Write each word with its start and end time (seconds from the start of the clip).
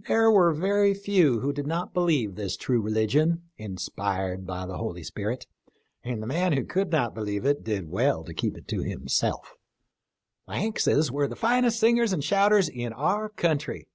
There 0.00 0.32
were 0.32 0.52
very 0.52 0.94
few 0.94 1.38
who 1.38 1.52
did 1.52 1.64
not 1.68 1.94
believe 1.94 2.34
this 2.34 2.56
true 2.56 2.82
religion, 2.82 3.44
inspired 3.56 4.44
by 4.48 4.66
the 4.66 4.78
Holy 4.78 5.04
Spirit, 5.04 5.46
and 6.02 6.20
the 6.20 6.26
man 6.26 6.54
who 6.54 6.64
could 6.64 6.90
not 6.90 7.14
believe 7.14 7.44
it, 7.44 7.62
did 7.62 7.88
well 7.88 8.24
to 8.24 8.34
keep 8.34 8.56
it 8.58 8.66
to 8.66 8.82
himself. 8.82 9.54
The 10.48 10.54
Hankses 10.54 11.12
were 11.12 11.28
the 11.28 11.36
finest 11.36 11.78
singers 11.78 12.12
and 12.12 12.24
shouters 12.24 12.68
in 12.68 12.92
our 12.92 13.28
country." 13.28 13.86